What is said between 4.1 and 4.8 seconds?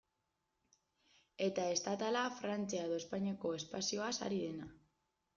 ari dena.